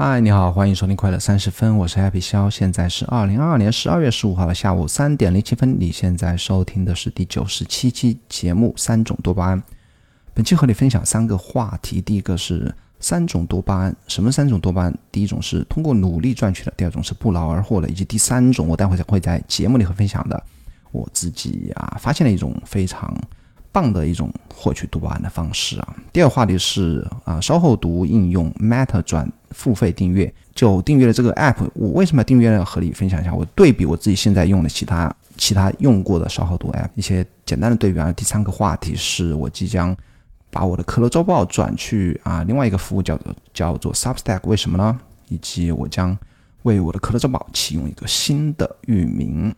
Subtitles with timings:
[0.00, 5.76] 嗨，你好，欢迎收听快乐三十分，我是 Happy 肖，现在是二零二二年十二月十五号的下午三点零七分。
[5.76, 9.60] 你现在收听的是第九十七期节目《三种多巴胺》。
[10.32, 14.98] 本期和你分享三个话题，第一个是三种多巴胺，什么三种多巴胺？
[15.10, 20.40] 第一种是通过努力赚取的，第二种是不劳而获的，以及第三种，我待会会在节目里会分享的。
[20.92, 23.12] 我自己啊，发现了一种非常。
[23.72, 25.96] 棒的一种获取多巴胺的方式啊。
[26.12, 31.68] 第二个话题是啊，稍后读应用 Meta 转付费订阅，就订阅了这个 App。
[31.74, 32.64] 我为什么要订阅呢？
[32.64, 38.12] 和你分享一下，我对比我自己现在用的其他其他用过的稍后读 App 一些简单的对比啊。
[38.12, 39.96] 第三个话题是我即将
[40.50, 44.98] 把我的可乐周报转去啊另外一个服务叫做叫做 Substack，为什么呢？
[45.28, 46.16] 以及我将
[46.62, 49.54] 为我的可乐周报启用一个新的域名。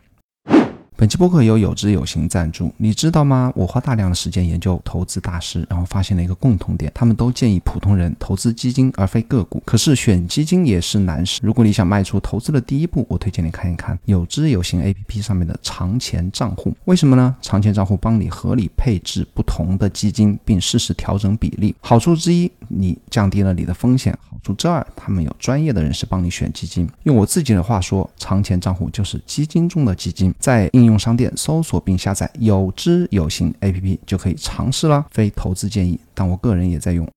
[1.01, 3.51] 本期播客由有知有行赞助，你知道吗？
[3.55, 9.59] 我花大量的时间研究投资大师，然后发现了一个共同点，他们都建议普通人投资基金而非个股。
[9.65, 11.39] 可是选基金也是难事。
[11.41, 16.71] 如果你想迈出投资的第一步，我推荐你看一看有知有行 APP 上面的长钱账户。
[16.85, 17.35] 为什么呢？
[17.41, 21.73] 长钱账户帮你合理配置不同的基金，并适时调整比例。
[21.81, 26.87] 好处之一，你降低了你的风险；好处之二，他们有专业的人士帮你选基金。
[27.05, 30.90] 用我自己的话说，长钱账户就是基金中的基金，在应用。
[30.91, 37.07] 用商店搜索并下载有知有行 APP 就可以尝试了，非投资建议，但我个人也在用。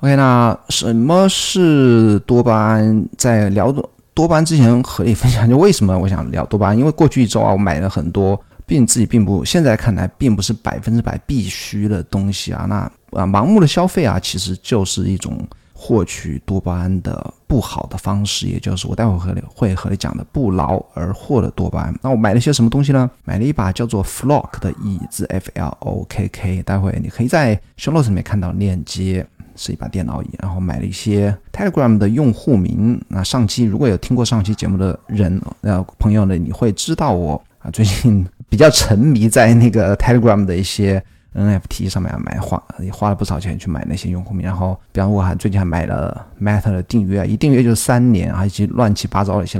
[0.00, 3.08] OK，那什么是多巴胺？
[3.16, 6.78] 在聊多多巴胺之前，和你分享就为什么我想聊多巴胺？
[6.78, 12.66] 因为过去一周啊，我买了很多，并自己并不现在看来并不是百分之百必须的东西啊。
[12.68, 12.76] 那
[13.18, 15.38] 啊，盲目的消费啊，其实就是一种。
[15.82, 21.98] 获取多巴胺的不好的方式，也就是我待会和你会和你讲的不劳而获的多巴胺。
[22.02, 23.10] 那我买了些什么东西呢？
[23.24, 26.62] 买了一把叫做 Flock 的椅子，F L O K K。
[26.64, 30.28] 待会你可以在 show notes 里面看到链接，是一把电脑椅。
[30.38, 33.00] 然后买了一些 Telegram 的用户名。
[33.08, 41.02] 那上期如果有听过上期节目的人，呃朋友呢，你会知道我啊最近比较沉迷在那个 Telegram 的一些。
[41.34, 49.58] NFT 上面买花也花了不少钱去买那些用户名，然后，比方我还最近还买了 Meta 的订阅，一订阅就是三年，啊一些乱七八糟的一些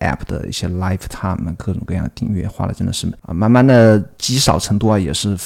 [0.00, 5.36] App 的一些 Lifetime 各种各样的订阅，花了真的是啊，慢慢的积少成多啊，也是。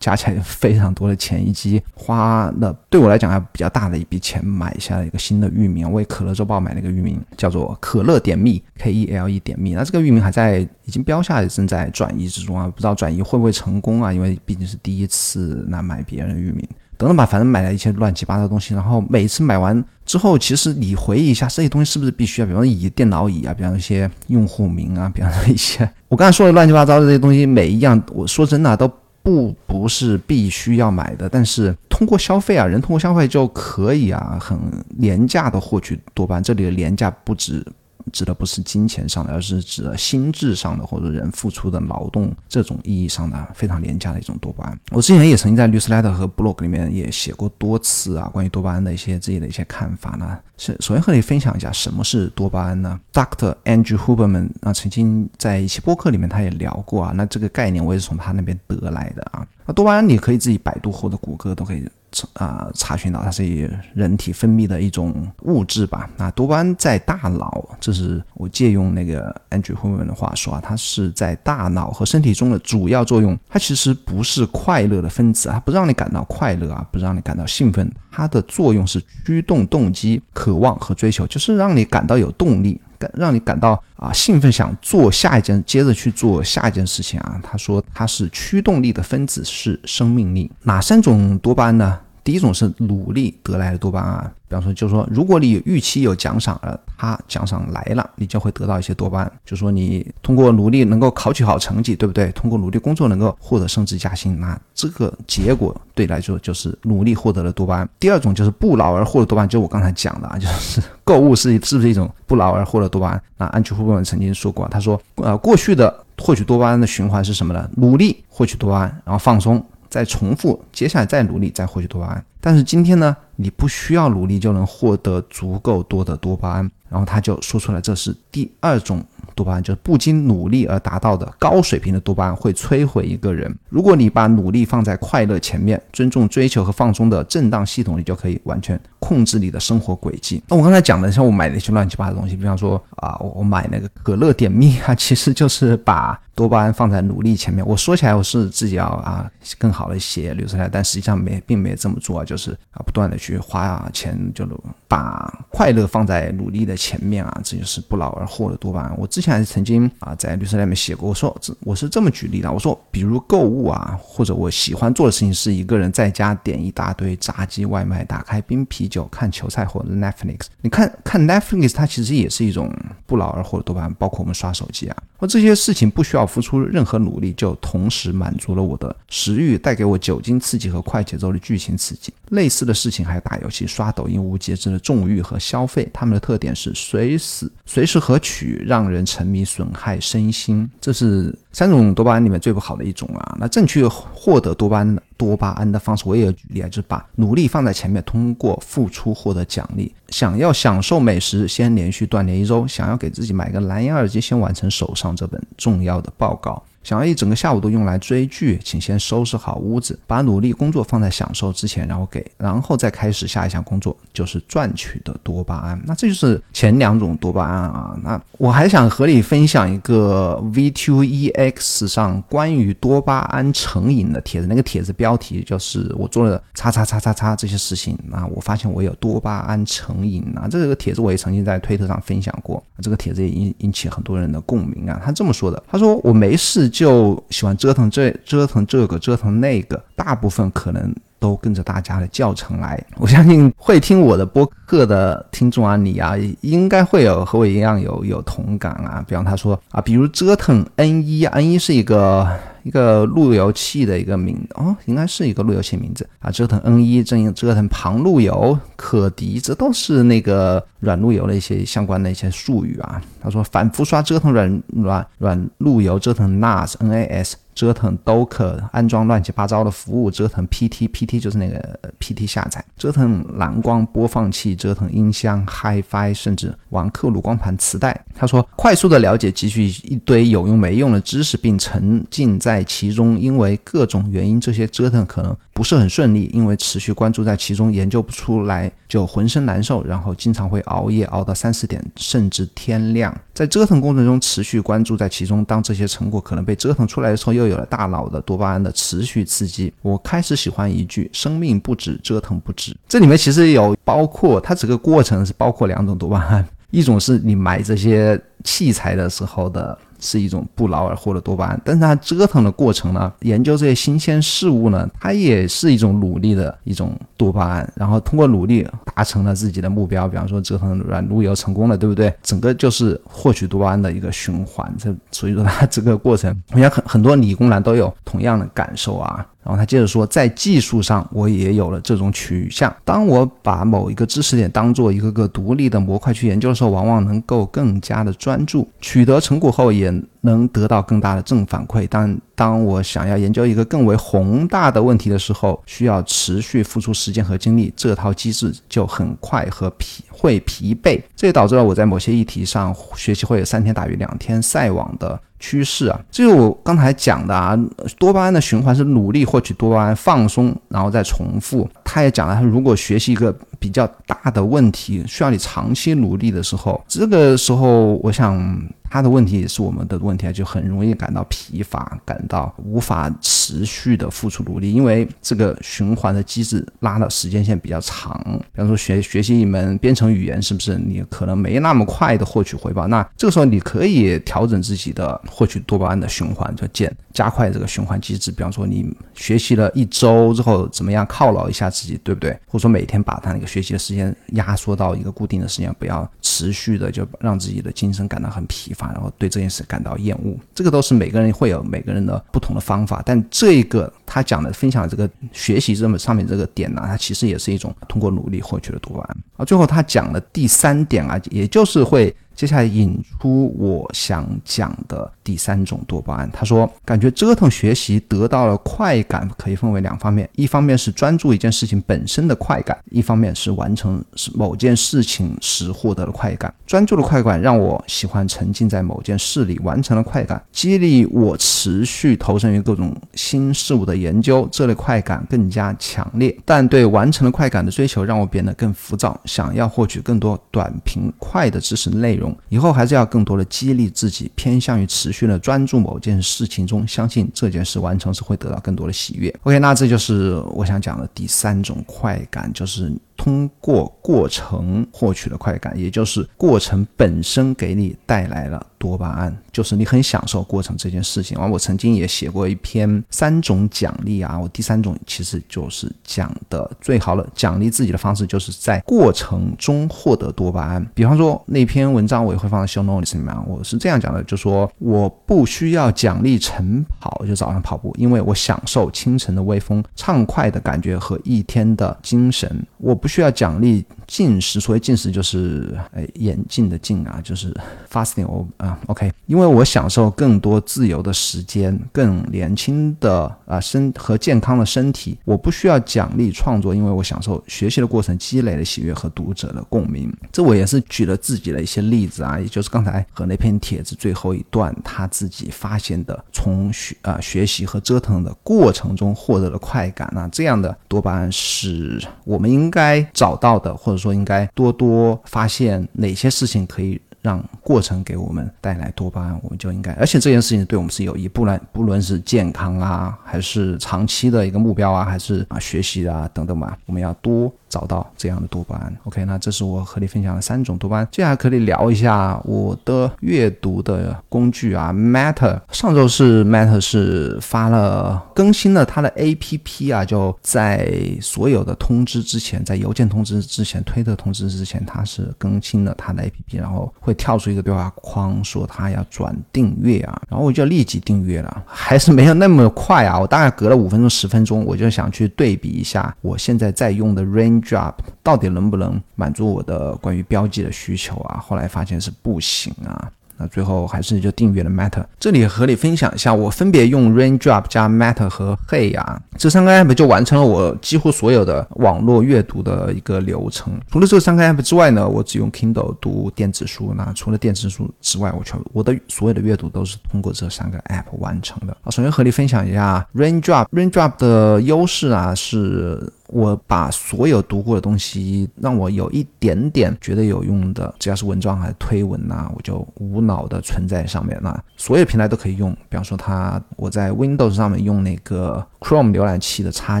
[0.00, 9.74] 加起来非常多的钱，以及花了对我来讲还比较大的一笔钱买下了一个新的域名，为可乐周报买了一个域名，叫做可乐点蜜 K E L E 点蜜。
[9.74, 14.10] 那这个域名还在已经标下，正在转移之中啊，不知道转移会不会成功啊？
[14.10, 18.72] 因为毕竟是第一次那买别人的域名，等等吧，反正买了一些乱七八糟的东西。
[18.74, 22.46] 然后每次买完之后，其实你回忆一下这些东西是不是必须啊？
[22.46, 28.90] 比方说椅、电脑椅啊，比方说一些用户名啊，比方说一些我刚才说的乱七八糟的这些东西，每一样我说真的都。
[29.22, 34.58] 不不是必须要买的，但是通过消费啊，人通过消费就可以啊，很
[34.98, 36.42] 廉价的获取多巴胺。
[36.42, 37.64] 这里的廉价不止。
[38.10, 44.80] 指的不是金钱上的，而是指心智上的，或者人付出的劳动这种意义上的非常廉价的一种多巴胺。
[44.90, 50.38] 我之前也曾经在律师 letter 和 blog 里面也写过多次啊，关于多巴胺的一些自己的一些看法呢。
[50.56, 53.54] 是首先和你分享一下什么是多巴胺呢？Dr.
[53.64, 59.46] Andrew Huberman 啊，曾经在一期播客里面他也聊过啊，那这个概念我也是从他那边得来的啊。
[59.64, 61.88] 那多巴胺你可以自己百度或者谷歌都可以。
[62.34, 66.08] 啊，查询到它是人体分泌的一种物质吧。
[66.16, 73.38] 那多巴胺在大脑，这是我借用那个 Andrew Hume 的话说啊，它是在大脑和身体中的主要作用。
[73.48, 77.90] 它其实不是快乐的分子，它不让你感到快乐啊，不让你感到兴奋。
[78.10, 82.80] 它的作用是驱动动机、渴望和追求，就是让你感到有动力。
[83.14, 87.40] 让你感到啊兴奋，想做下一件，接着去做下一件事情啊。
[87.42, 90.50] 他说它是驱动力的分子，是生命力。
[90.64, 91.98] 哪三种多巴胺呢？
[92.22, 99.32] 第一种是努力得来的多巴胺，比方说，就是说，如果你预期有奖赏了，它奖赏来了，你就会得到一些多巴胺。
[99.44, 102.30] 就说你通过努力能够考取好成绩，对不对？
[102.32, 107.88] 通过努力工作能够获得升职加薪，那这个结果对来说就是努力获得了多巴胺。
[107.98, 113.22] 第二种就是不劳而获的多巴胺，就我刚才讲的啊， 就是购物是是不是一种不劳而获的多巴胺？
[113.38, 117.68] 那安吉夫本曾经说过，他说，呃，过去的获取多巴胺的循环是什么呢？
[117.76, 119.64] 努力获取多巴胺，然后放松。
[119.90, 122.24] 再重复，接下来再努力，再获取多巴胺。
[122.40, 126.70] 但是今天呢，你不需要努力就能获得足够多的多巴胺。
[126.88, 129.04] 然后他就说出来，这是第二种。
[129.40, 133.50] 多巴胺，就是不经努力而达到的高水平的多巴胺会摧毁一个人。
[133.70, 140.42] 如果你把努力放在快乐前面，尊重追求和放松的震荡系统，你就可以完全控制你的生活轨迹。
[140.46, 146.20] 那我刚才讲的，像我买那些乱七八糟的东西，比方说啊，我我买那个可乐点蜜啊，其实就是把。
[146.32, 154.48] 多巴胺放在努力前面，我说起来我是自己要啊更好的写留下来，但实际上没并没有这么做啊，就是啊不断的去花啊钱，就
[154.88, 158.94] 把快乐放在努力的前面啊，这就是不劳而获的多巴胺。
[158.96, 172.74] 我之前还是曾经啊在律师里面写过，我说我是这么举例的，我说比如购物啊，或者我喜欢做的事情是一个人在家点一大堆炸鸡外卖，打开冰啤酒看球赛或者 Netflix，你看看 Netflix，它其实也是一种
[173.04, 176.30] 不劳而获的多巴胺，包括我们刷手机啊，或这些事情不需要。
[176.30, 182.14] 付出任何努力，就同时满足了我的食欲，带给我酒精刺激和快节奏的剧情刺激。
[182.28, 185.88] 类似的事情还有打游戏、刷抖音、无节制的纵欲和消费。
[185.92, 190.70] 它们的特点是随时随时可取，让人沉迷，损害身心。
[190.80, 193.36] 这是三种多巴胺里面最不好的一种啊。
[193.40, 199.92] 那正确获得多巴胺多巴胺的方式，我也有举例啊，就是把努力放在前面，通过付出获得奖励。
[200.08, 206.62] 想要享受美食，先连续锻炼一周；想要给自己买个蓝牙耳机，先完成手上这本重要的报告。
[206.82, 215.78] 想要一整个下午都用来追剧，请先收拾好屋子，把努力工作放在享受之前，然后给，然后再开始下一项工作，就是赚取的多巴胺。
[215.84, 217.94] 那这就是前两种多巴胺啊。
[218.02, 230.48] 那我还想和你分享一个 V2EX 上关于多巴胺成瘾的帖子，那个帖子标题就是我做了叉叉叉叉叉这些事情啊，我发现我有多巴胺成瘾啊。
[230.50, 234.98] 这个帖子我也曾经在推特上分享过，这个帖子也引引起很多人的共鸣啊。
[235.04, 236.69] 他这么说的，他说我没事。
[236.70, 242.82] 就喜欢折腾这折腾这个折腾那个，大部分可能都跟着大家的教程来。
[242.96, 249.04] 我相信会听我的播客的听众啊，你啊，应该会有和我一样有有同感啊。
[249.06, 252.26] 比方他说啊，比如折腾 N 一，N 一是一个。
[252.62, 256.30] 一个路由器的一个名哦，应该是一个路由器名字啊。
[256.30, 263.00] 折腾 N 一，正折腾旁路由、可敌，这都是那个软路由的一些相关的一些术语啊。
[263.20, 267.32] 他说，反复刷折腾软软软路由，折腾 NAS、NAS。
[267.60, 278.02] 折腾 Docker 安装乱七八糟的服务，折腾 PT，PT 就是那个 PT 下载，折腾蓝光播放器，折腾音箱 HiFi，甚至玩刻录光盘磁带。
[278.14, 285.36] 他说，快速的了解汲取一堆有用没用的知识，并沉浸在其中，因为各种原因，这些折腾可能。
[285.52, 293.14] 不是很顺利，因为持续关注在其中，研究不出来就浑身难受，然后经常会熬夜熬到三四点，甚至天亮。
[293.34, 299.72] 在折腾过程中持续关注在其中，当这些成果可能被折腾出来的时候，又有了大脑的多巴胺的持续刺激。
[299.82, 302.74] 我开始喜欢一句“生命不止，折腾不止”。
[302.88, 309.76] 这里面其实有包括它整个过程是包括两种多巴胺，一种是你买这些器材的时候的。
[310.00, 322.12] 是一种不劳而获的多巴胺，但是它折腾的过程呢，研究这些新鲜事物呢，它也是一种努力的一种多巴胺，然后通过努力达成了自己的目标，比方说折腾软路由成功了，对不对？
[322.22, 329.26] 整个就是获取多巴胺的一个循环，这所以说它这个过程，我想很很多理工男都有同样的感受啊。
[329.42, 332.74] 然后他接着说，在技术上我也有了这种取向。
[332.84, 339.90] 当我把某一个知识点当做一个个独立的模块去研究的时候，往往能够更加的专注，取得成果后也
[340.20, 341.86] 能得到更大的正反馈。
[341.88, 351.00] 但当我想要研究一个更为宏大的问题的时候，需要持续付出时间和精力，这套机制就很快和疲会疲惫。
[351.16, 355.18] 这也导致了我在某些议题上学习会有三天打鱼两天晒网的。
[355.40, 357.58] 趋势啊，这是我刚才讲的啊，
[357.98, 361.68] 多巴胺的循环是努力获取多巴胺，放松，然后再重复。
[361.82, 368.60] 他也讲了，他如果学习一个比较大的问题，需要你长期努力的时候，这个时候，我想。
[368.92, 378.20] 他的问题也是我们的问题啊，就很容易感到疲乏，感到无法持续的付出努力，因为这个循环的机制拉的时间线比较长。
[378.52, 382.88] 比方说学学习一门编程语言，是不是你可能没那么快的获取回报？
[382.88, 388.32] 那这个时候你可以调整自己的获取多巴胺的循环，就减加快这个循环机制。
[388.32, 392.32] 比方说你学习了一周之后，怎么样犒劳一下自己，对不对？
[392.48, 398.92] 或者说每天把它那个学习的时间压缩到一个固定的时间，不要持续的就让自己的精神感到很疲乏。
[398.92, 403.02] 然后对这件事感到厌恶，这个都是每个人会有每个人的不同的方法。
[403.04, 409.16] 但这个他讲的分享这个学习这么上面这个点呢，它其实也是一种通过努力获取的多巴胺。
[409.38, 412.14] 啊，最后他讲的第三点啊，也就是会。
[412.40, 416.30] 接下来引出我想讲的第三种多巴胺。
[416.32, 426.50] 他说，感觉折腾学习得到了快感，可以分为两方面：一方面是专注一件事情本身的快感，一方面是完成某件事情时获得的快感。
[426.66, 436.34] 专注的快感让我喜欢沉浸在某件事里，完成了快感，激励我持续投身于各种新事物的研究，这类快感更加强烈。
[436.46, 442.29] 但对完成了快感的追求，让我变得更浮躁，想要获取更多短平快的知识内容。
[442.48, 449.34] 以后还是要更多的激励自己，偏向于持续的专注某件事情中，相信这件事完成是会得到更多的喜悦。
[449.42, 458.66] OK，那这就是我想讲的第三种快感，就是通过过程获取的快感，也就是过程本身给你带来了。
[458.80, 461.38] 多巴胺就是你很享受过程这件事情。
[461.38, 470.82] 完，我曾经也写过一篇三种奖励啊，我第三种其实就是讲的最好的奖励自己的方式，就是在过程中获得多巴胺。
[470.94, 482.66] 比方说那篇文章我也会放在 show notes 里面，我是这样讲的，就说我不需要奖励晨跑，就早上跑步，因为我享受清晨的微风、畅快的感觉和一天的精神。
[482.78, 487.54] 我不需要奖励进食，所谓进食就是哎眼镜的镜啊，就是
[487.92, 488.78] fasting 我啊。
[488.86, 500.12] OK，因为我享受更多自由的时间，更年轻的啊身和健康的身体，我不需要奖励创作，因为我享受学习的过程积累的喜悦和读者的共鸣。
[500.30, 517.00] 这我也是举了自己的一些例子啊，也就是刚才和那篇帖子最后一段他自己发现的，从学啊学习和折腾的过程中获得的快感啊，这样的多巴胺是我们应该找到的，或者说应该多多发现哪些事情可以。
[517.22, 527.52] 让过程给我们带来多巴胺，我们就应该，而且这件事情对我们是有益，不论不论是健康啊，还是长期的一个目标啊，还是啊学习啊等等吧，我们要多。
[527.70, 531.08] 找到这样的多巴胺，OK，那这是我和你分享的三种多巴胺。
[531.12, 535.56] 接下来可以聊一下我的阅读的工具啊，Matter。
[535.70, 557.60] 上周是 Matter 是发了更新了它的 APP 啊，就在所有的通知之前，在邮件通知之前、推特通知之前，它是更新了它的 APP，然后会跳出一个对话框说他要转订阅啊，然后我就立即订阅了，还是没有那么快啊，我大概隔了五分钟、十分钟，我就想去对比一下我现在在用的 Rain。
[557.60, 561.38] Drop 到底能不能满足我的关于标记的需求啊？
[561.38, 563.10] 后来发现是不行啊。
[563.40, 565.02] 那最后还是就订阅了 Matter。
[565.18, 573.72] 这里和你分享一下，我分别用 Raindrop 加 Matter 和 Hey 啊，这三个 app 就完成了我几乎所有的网络阅读的一个流程。
[573.90, 576.92] 除了这三个 app 之外呢，我只用 Kindle 读电子书。
[576.94, 581.72] 那除了电子书之外，我全我的所有的阅读都是通过这三个 app 完成的。
[581.82, 583.66] 啊，首先和你分享一下 Raindrop。
[583.70, 586.12] Raindrop 的优势啊是。
[586.30, 594.38] 我把所有读过的东西，让我有一点点觉得有用的，只要是文章还是推文呐，我就无脑的存在上面。
[594.42, 600.00] 那所有平台都可以用，比方说它，我在 Windows 上面用那个 Chrome 浏览器的插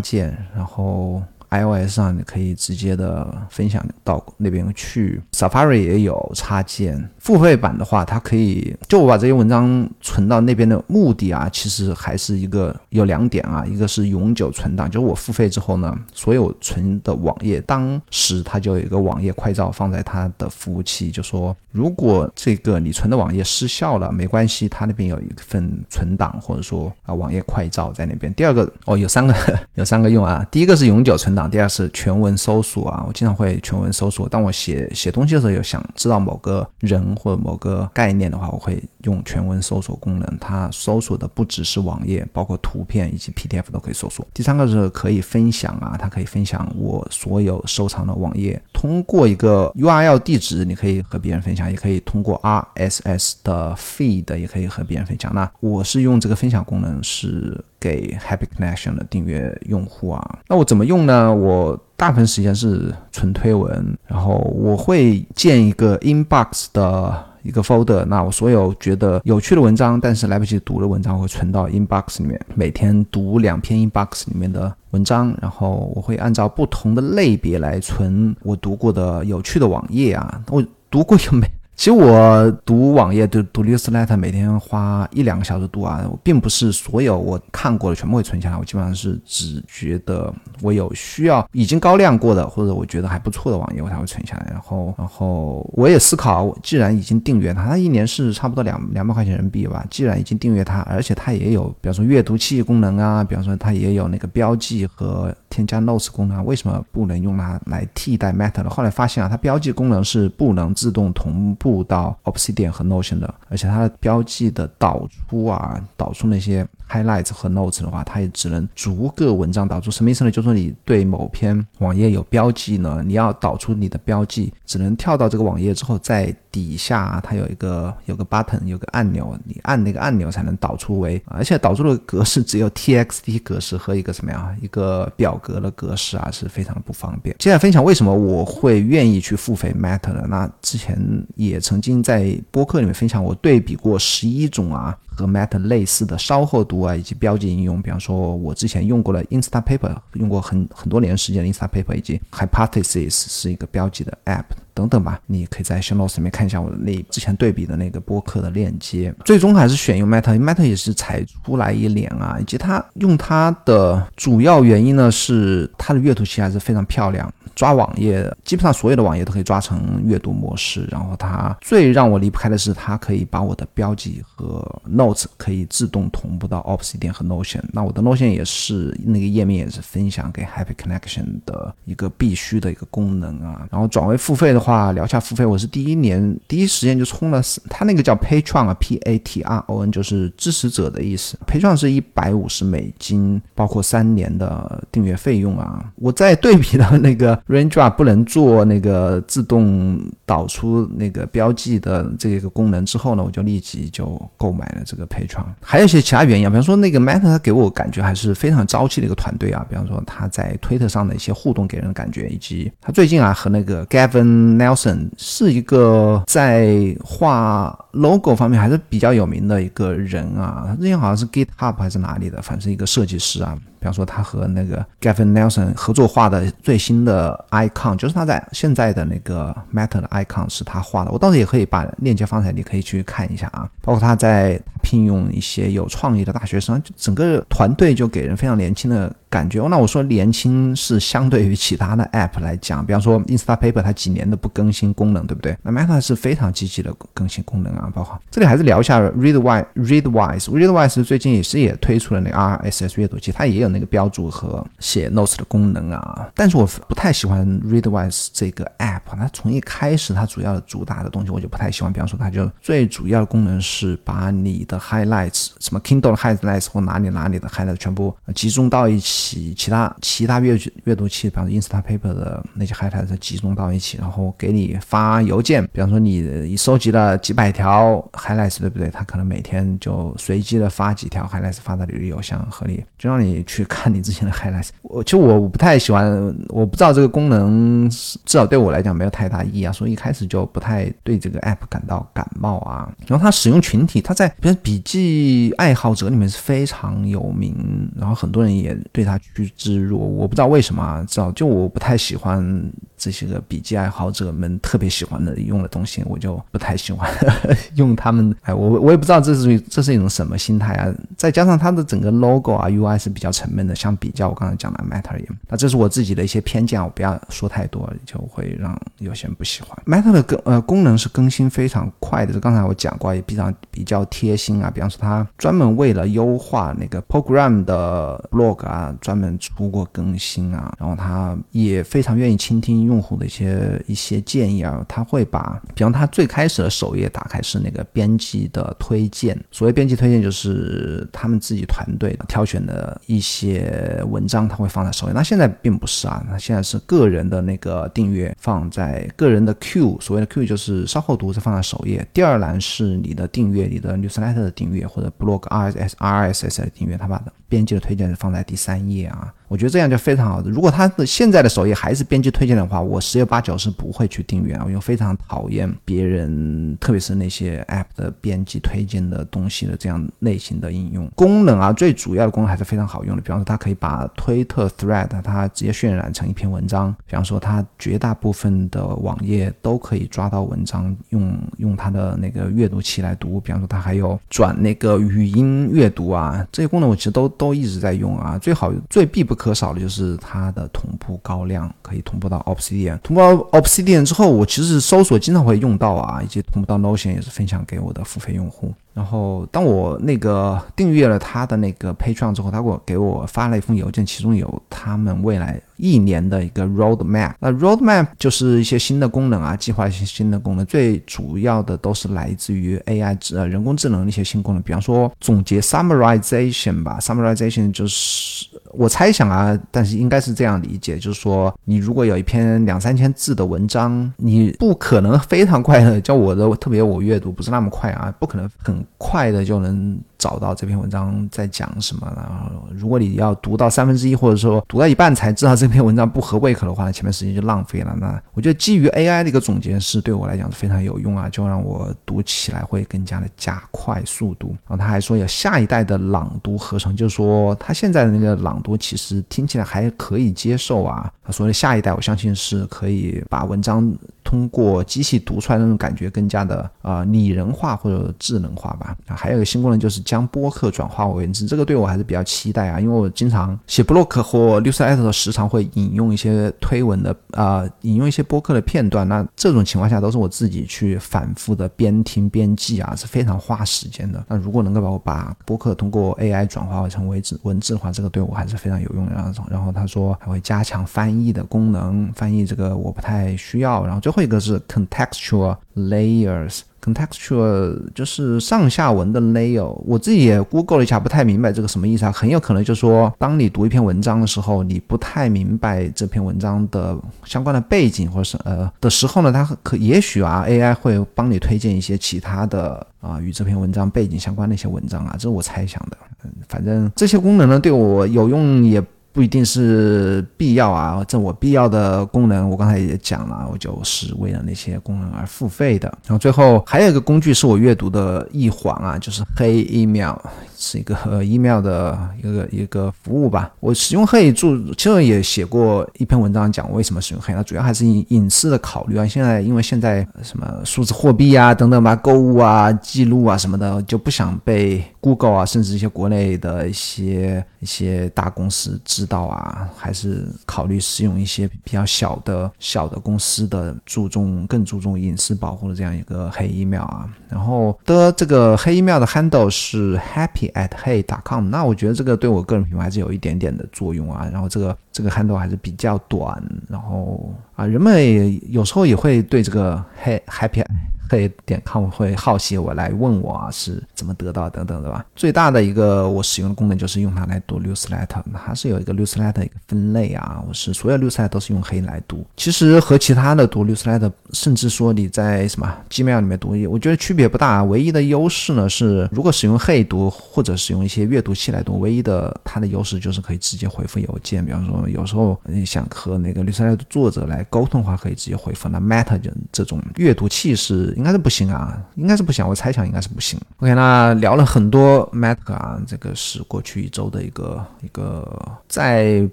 [0.00, 1.22] 件，然后。
[1.52, 7.10] iOS 上你可以直接的分享到那边去，Safari 也有插件。
[7.20, 28.32] 付费版的话，它可以就我把这些文章存到那边的目的啊，其实还是一个有两点啊，一个是永久存档，就是我付费之后呢，所有存的网页，当时它就有一个网页快照放在它的服务器，就说如果这个你存的网页失效了，没关系，它那边有一份存档或者说啊网页快照在那边。
[28.34, 29.34] 第二个哦，有三个
[29.74, 31.50] 有三个用啊，第一个是永久存档。
[31.50, 34.28] 第二是全文搜索啊，我经常会全文搜索。
[34.28, 40.38] 当我写写东西的时候，有想知道某个人或者某个概念的话，我会用全文搜索功能。
[40.40, 44.26] 它搜索的不只是网页，包括图片以及 PDF 都可以搜索。
[44.32, 55.34] 第三个是可以分享啊，它可以分享我所有收藏的网页，通过一个 URL 地址，你可以和别人分享，也可以通过 RSS 的 feed 也可以和别人分享。
[55.34, 57.64] 那我是用这个分享功能是。
[57.80, 61.34] 给 Happy Connection 的订阅用户啊，那我怎么用呢？
[61.34, 81.46] 我大部分时间是纯推文，然后我会建一个 Inbox 的一个 folder，那我所有觉得有趣的文章，但是来不及读的文章会存到 Inbox 里面，每天读两篇 Inbox 里面的文章，然后我会按照不同的类别来存我读过的有趣的网页啊，我读过有没？
[81.80, 88.56] 其实我读网页、读读 newsletter，每天花一两个小时读啊，并不是所有我看过的全部会存下来。
[88.58, 94.48] 我基本上是只觉得我有需要、已经高亮过的，或者我觉得还不错的网页，我才会存下来。
[94.50, 99.82] 然后，然后我也思考，既然已经订阅它，它一年是差不多两两百块钱人民币吧。
[99.88, 105.34] 既然已经订阅它，而且它也有，比方说阅读器功能啊，比方说它也有那个标记和。
[105.50, 108.70] 添加 Notes 功能，为什么不能用它来替代 Matter 呢？
[108.70, 116.66] 后来发现啊，它标记功能是不能自动同步到 Obsidian 和 Notion 的，而且它的标记的导出啊，导出那些。
[116.90, 119.92] Highlights 和 Notes 的话，它也只能逐个文章导出。
[119.92, 120.30] 什么意思呢？
[120.32, 137.34] 就是说你对某篇网页有标记呢，你要导出你的标记，只能跳到这个网页之后，再底下它有一个有个 button，有个按钮，你按那个按钮才能导出为，而且导出的格式只有 TXT 格式和一个什么呀，一个表格的格式啊，是非常不方便。
[137.38, 140.26] 接下来分享为什么我会愿意去付费 Matter 呢？
[140.28, 140.98] 那之前
[141.36, 144.96] 也曾经在播客里面分享，我对比过十一种啊。
[145.20, 155.20] 和 Matter 类似的稍后读啊，以及标记应用，比方说，我之前用过了 Instapaper，用过很很多年时间的 Instapaper，以及 Hypothesis 是一个标记的 App 等等吧。
[155.26, 159.14] 你可以在 Show Notes 里面看一下我的那之前对比的那个播客的链接。
[159.24, 167.32] 最终还是选用 Matter，Matter 也是踩出来一脸啊，以及它用它的主要原因呢是它的阅读器还是非常漂亮。
[167.60, 170.88] 抓网页，基本上所有的网页都可以抓成阅读模式。
[170.90, 177.60] 然后它最让我离不开的是，它可以把我的标记和 Notes 可以自动同步到 Obsidian 和 Notion。
[177.70, 183.68] 那我的 Notion 也是那个页面也是分享给 Happy Connection 的一个必须的一个功能啊。
[183.70, 191.38] 然后转为付费的话，聊下付费，我是第一年第一时间就充了，它那个叫 Patron 啊，P A T R O N 就是支持者的意思。
[191.46, 195.92] Patron 是一百五十美金，包括三年的订阅费用啊。
[195.96, 197.38] 我在对比到那个。
[197.50, 205.44] Raindrop 不能做那个自动导出那个标记的这个功能之后呢，我就立即就购买了这个 Patron。
[205.60, 223.58] 还有一些其他原因啊，比方说那个 Matter 它给我感觉还是非常朝气的一个团队啊，比方说他在推特上的一些互动给人的感觉，以及他最近啊和那个 Gavin Nelson 是一个在画 logo 方面还是比较有名的一个人啊，他之前好像是 GitHub 还是哪里的，反正一个设计师啊。
[223.80, 231.10] 比方说，他和那个 Gavin Nelson 合作画的最新的 icon，就是他在现在的那个 Matter 的 icon 是他画的。
[231.10, 233.68] 我到时也可以把链接放在，你可以去看一下啊。
[233.80, 239.14] 包括他在聘用一些有创意的大学生，就整个团队就给人非常年轻的。
[239.30, 245.56] 感觉那我说年轻是相对于其他的 App 来讲，比方说 Instapaper 它几年都不更新功能，对不对？
[245.62, 249.66] 那 Meta 是非常积极的更新功能啊，包括这里还是聊一下 Readwise。
[249.76, 256.28] Readwise，Readwise 最近也是也推出了那 RSS 阅读器，它也有那个标注和写 Notes 的功能啊。
[256.34, 261.92] 但是我不太喜欢 Readwise 这个 App，它从一开始它主要主打的东西我就不太喜欢。
[261.92, 269.52] 比方说，它就最主要的功能是把你的 Highlights，什么 Kindle Highlights 或哪里哪里的 Highlights 全部集中到一起。
[269.56, 275.66] 其他其他阅阅读器，比方说 Instapaper 的那些 highlights 集中到一起，然后给你发邮件。
[275.72, 278.88] 比方说你你收集了几百条 highlights，对不对？
[278.90, 284.68] 他可能每天就随机的发几条 highlights 发到你的邮箱和你，就让你去看你之前的 highlights。
[284.82, 286.10] 我其实我不太喜欢，
[286.48, 292.90] 我不知道这个功能至少对我来讲没有太大意义啊，所以一开始就不太对这个 app 感到感冒啊。
[293.06, 299.04] 然后它使用群体，它在比如笔记爱好者里面是非常有名，然后很多人也对。
[299.04, 307.10] 他趋之若鹜，我不知道为什么，知道就我不太喜欢这些个笔记爱好者们特别喜欢的用的东西，我就不太喜欢
[307.76, 308.36] 用他们。
[308.42, 310.94] 哎，我我也不知道这是这是一种什么心态啊！
[311.16, 319.76] 再加上它的整个 logo 啊 UI 是比较沉闷的，相比较我刚才讲的 Matter 也，那这是我自己的一些偏见，我不要说太多，就会让有些人不喜欢。
[319.86, 324.70] Matter 的更呃功能是更新非常快的，就刚才我讲过，也比较比较贴心啊。
[324.70, 328.94] 比方说，它专门为了优化那个 Program 的 blog 啊。
[329.00, 345.12] 专门出过更新啊，然后他也非常愿意倾听用户的一些一些建议啊，他会把，比方他最开始的首页打开是那个编辑的推荐，所谓编辑推荐就是他们自己团队挑选的一些文章，他会放在首页。
[345.14, 358.80] 那现在并不是啊，那现在是个人的那个订阅放在个人的 Q，所谓的 Q 就是稍后读是放在首页，第二栏是你的订阅，你的 Newsletter 的订阅或者 Blog RSS RSS 的订阅，他把编辑的推荐是放在第三。
[358.90, 359.32] 页啊。
[359.50, 360.48] 我觉得这样就非常好的。
[360.48, 371.72] 如果他的现在的首页还是编辑推荐的话，我十有八九是不会去订阅啊，因为非常讨厌别人，特别是那些 App 的编辑推荐的东西的这样类型的应用功能啊。
[371.72, 388.38] 最主要的功能还是非常好用的，比方说它可以把推特 Thread 它直接渲染成一篇文章，比方说它绝大部分的网页都可以抓到文章，用用它的那个阅读器来读，比方说它还有转那个语音阅读啊，这些功能我其实都都一直在用啊。
[388.38, 389.39] 最好最必不。
[389.40, 392.98] 可少的就是它的同步高亮，可以同步到 Obsidian。
[392.98, 398.70] 同步到 Obsidian 之后，我其实搜索经常会用到啊，以及同步到 Notion 也是分享给我的付费用户。
[398.92, 407.32] 然后，当我那个订阅了他的那个 Patreon 之后，他给我给我发了一封邮件，其中有他们未来一年的一个 Roadmap。
[407.38, 428.84] 那 Roadmap 就是一些新的功能啊，计划一些新的功能，最主要的都是来自于 AI 呃人工智能的一些新功能，比方说总结 Summarization 吧，Summarization 就是我猜想啊，但是应该是这样理解，就是说你如果有一篇两三千字的文章，你不可能非常快的，叫我的特别我阅读不是那么快啊，不可能很。
[429.02, 432.68] 快的就能找到这篇文章在讲什么然后。
[432.70, 437.96] 如果你要读到三分之一，或者说读到一半才知道这篇文章不合胃口的话，前面时间就浪费了。
[437.98, 444.56] 那我觉得基于 AI 的一个总结是对我来讲是非常有用啊，就让我读起来会更加的加快速度。
[444.68, 451.10] 然后他还说有下一代的朗读合成，就是说他现在的那个朗读其实听起来还可以接受啊。
[451.24, 453.92] 他说的下一代，我相信是可以把文章
[454.24, 458.70] 通过机器读出来那种感觉更加的啊拟人化或者智能化。
[458.80, 474.24] 吧啊，还有一个新功能就是将播客转化为文字，这个对我还是比较期待啊，因为我经常写 blog 或 newsletter 时常会引用一些推文的啊，引用一些播客的片段，那这种情况下都是我自己去反复的边听边记啊，是非常花时间的。
[474.28, 479.12] 那如果能够把我把播客通过 AI 转化成为字文字的话，这个对我还是非常有用的。
[479.12, 483.84] 然后，然后他说还会加强翻译的功能，翻译这个我不太需要。
[483.84, 486.60] 然后最后一个是 contextual layers。
[486.82, 492.10] Contextual 就是上下文的 layer，我自己也 Google 了一下，不太明白这个什么意思啊。
[492.10, 505.98] 很有可能就是说，当你读一篇文章的时候，你不太明白这篇文章的相关的背景或者是呃的时候呢，它可也许啊 AI 会帮你推荐一些其他的啊与这篇文章背景相关的一些文章啊，这是我猜想的。
[506.24, 508.82] 嗯，反正这些功能呢对我有用也。
[509.12, 515.88] 不一定是必要啊，这我必要的功能，我刚才也讲了，我就是为了那些功能而付费的。
[516.06, 520.14] 然后最后还有一个工具是我阅读的一环啊，就是黑 email。
[520.62, 523.50] 是一个 email 的一个一个服务吧。
[523.60, 527.32] 我使用黑注，其实也写过一篇文章讲为什么使用黑。
[527.32, 529.06] 那主要还是隐隐私的考虑啊。
[529.06, 547.08] 现在因为现在什么数字货币啊等等吧，购物啊记录啊什么的，就不想被 Google 啊，甚至一些国内的一些一些大公司知道啊，还是考虑使用一些比较小的小的公司的注重更注重隐私保护的这样一个黑 email 啊。
[547.30, 550.49] 然后的这个黑 email 的 handle 是 happy。
[550.52, 554.28] At hey.com，那我觉得这个对我个人品牌还是有一点点的作用啊。
[554.32, 560.64] 然后这个这个 handle 还是比较短，然后啊，人们有时候也会对这个 hey happy。
[561.10, 565.04] 可以点 com 会好奇我来问我是怎么得到等等的吧。
[565.16, 570.40] 最大的一个我使用的功能就是用它来读 newsletter，它是有一个 newsletter 一个分类啊。
[570.46, 572.24] 我是所有 newsletter 都是用黑来读。
[572.36, 577.64] 其实和其他的读 newsletter，甚至说你在什么 Gmail 里面读，我觉得区别不大。
[577.64, 584.46] 唯一的优势呢是，如果使用黑读或者使用一些阅读器来读，唯一的它的优势就是可以直接回复邮件。
[584.46, 588.68] 比方说有时候你想和那个 newsletter 作者来沟通的话，可以直接回复。
[588.68, 590.94] 那 Matter 就这种阅读器是。
[591.00, 593.40] 应该是不行啊，应该是不行，我猜想应该是不行。
[593.56, 598.30] OK，那聊了很多 Matter 啊，这个是过去一周的一个一个
[598.68, 599.20] 在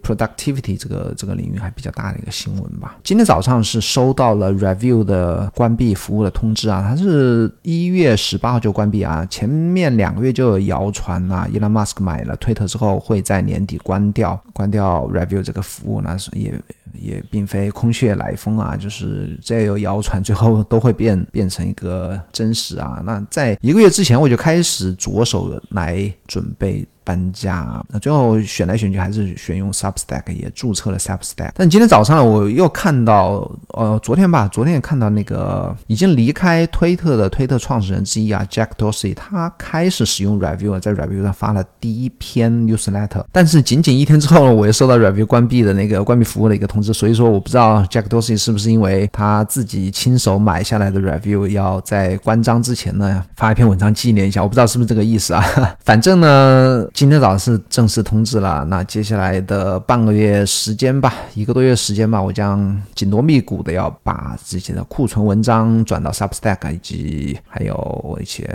[0.01, 2.95] Productivity 这个这个领域还比较大的一个新闻吧。
[3.03, 16.53] 今天早上是收到了 Review 的关闭服务的通知啊，它是一月十八号就关闭啊，前面两个月就有谣传啊，Elon Musk 买了推特之后会在年底关掉关掉 Review 这个服务，那是也。
[16.99, 23.01] 也并非空穴来风啊，就是这有谣传，最后都会变变成成一个真实啊。
[23.03, 26.87] 那在一个月之前，我就开始着手来准备。
[27.07, 31.51] 搬家，那最后选来选去还是选用 Substack，也注册了 Substack。
[31.53, 43.23] 但今天早上我又看到，呃，昨天吧，昨天也看到那个已经离开推特的推特创始人之一啊，Jack Dorsey，他开始使用 Review，在 Review 上发了第一篇 Newsletter。
[43.31, 46.91] 但是仅仅一天之后呢，我又收到 Review 关闭的那个关闭服务的一个通知。
[46.91, 54.43] 所以说，我不知道 Jack Dorsey 是不是因为他自己亲手买下来的 Review，要在关张之前呢发一篇文章纪念一下。
[54.43, 55.41] 我不知道是不是这个意思啊。
[55.85, 56.85] 反正呢。
[56.97, 68.49] 今天早上是正式通知了，那接下来的半个月时间吧，一个多月时间吧，我将紧锣密鼓的要把自己的库存文章转到 Substack，以及还有一些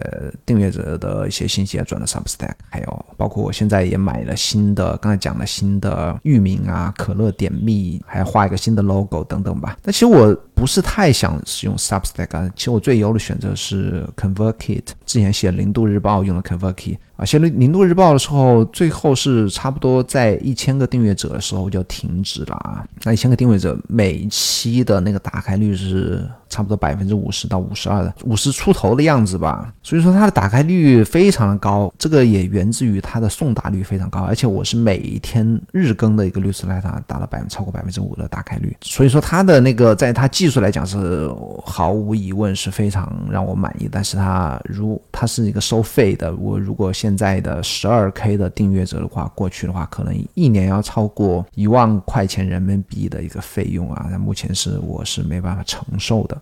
[0.45, 9.79] 订阅者的一些信息转到 Substack，还有包括我现在也买了新的，刚才讲了新的域名啊，可乐点蜜，还要画一个新的 logo 等等吧。
[9.83, 16.97] 但其实我不是太想使用 Substack，其实我最优的选择是 ConvertKit，之前写零度日报用的 ConvertKit。
[17.23, 22.85] 啊，写了零度日报的时候，最后是差不多在一千个订阅者的时候就停止了啊。
[23.05, 26.29] 那一千个订阅者每期的那个打开率是。
[26.53, 41.31] 差不多百分之五十到五十二的五十出头的样子吧，所以说它的打开率非常的高，这个也源自于它的送达率非常高，而且我是每一天日更的一个律师来它达到百分超过百分之五的打开率，所以说它的那个在它技术来讲是
[41.65, 56.42] 毫无疑问是非常让我满意，但是它如它是一个收费的，我如果现在的十二 K 的订阅者的话，过去的话可能一年要超过一万块钱人民币的一个费用啊，那目前是我是没办法承受的。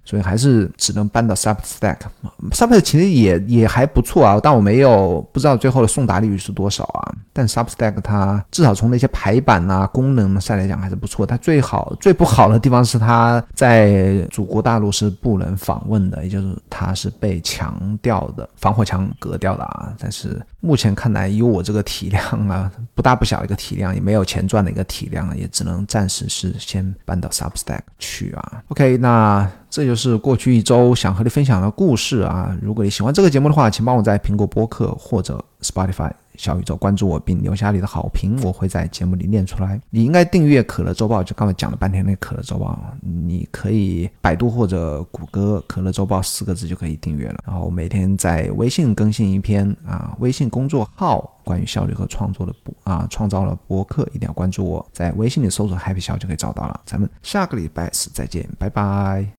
[0.11, 7.15] 所以还是只能搬到 Substack，Substack 其实也也还不错啊，但我没有不知道最后的送达利率是多少啊。
[7.31, 11.25] 但 Substack 它至少从那些排版啊功能上来讲还是不错。
[11.25, 19.93] 它最好最不好的地方是它在祖国大陆是不能访问的，也就是它是被强调的防火墙隔掉的啊。
[19.97, 28.61] 但是目前看来，以我这个体量啊， 不大不小的一个体量，也没有钱赚的一个体量，也只能暂时是先搬到 Substack 去啊。
[28.67, 29.49] OK，那。
[29.73, 32.57] 这就是是过去一周想和你分享的故事啊！
[32.61, 39.79] 如果你喜欢这个节目的话，请帮我在苹果播客或者 Spotify 小宇宙关注我，并留下你的好评，我会在节目里念出来。
[39.91, 47.43] 你应该订阅可乐周报，就刚才讲了半天那可乐周报，你可以百度或者谷歌“可乐周报”四个字就可以订阅了。
[47.45, 56.81] 然后每天在微信更新一篇啊，微信公众号关于效率和创作的播啊，创造了博客，一定要关注我，在微信里搜索 “Happy 小”就可以找到了。
[56.85, 59.27] 咱们下个礼拜四再见，拜拜。